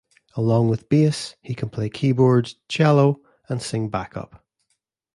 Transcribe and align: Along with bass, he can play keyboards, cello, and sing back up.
Along 0.33 0.67
with 0.67 0.89
bass, 0.89 1.35
he 1.43 1.53
can 1.53 1.69
play 1.69 1.87
keyboards, 1.87 2.55
cello, 2.67 3.21
and 3.47 3.61
sing 3.61 3.89
back 3.89 4.17
up. 4.17 4.43